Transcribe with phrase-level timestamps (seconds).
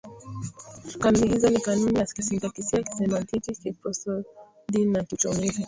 [0.99, 4.25] Kanuni hizo ni kanuni ya kisintaksia, kisemantiki, kiprosodi
[4.85, 5.59] na kiuchomizi.